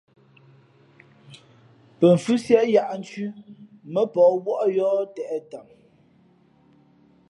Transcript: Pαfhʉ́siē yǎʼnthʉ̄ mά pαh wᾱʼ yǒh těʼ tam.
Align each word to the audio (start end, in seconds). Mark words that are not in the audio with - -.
Pαfhʉ́siē 1.99 2.61
yǎʼnthʉ̄ 2.73 3.29
mά 3.93 4.01
pαh 4.13 4.31
wᾱʼ 4.45 4.63
yǒh 4.75 4.99
těʼ 5.15 5.31
tam. 5.49 5.67